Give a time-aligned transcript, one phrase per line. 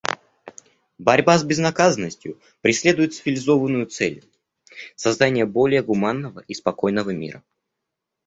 [0.97, 4.27] Борьба с безнаказанностью преследует цивилизованную цель—
[4.95, 7.43] создание более гуманного и спокойного мира.